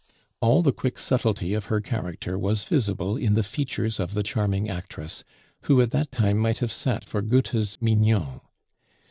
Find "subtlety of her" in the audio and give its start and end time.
0.97-1.79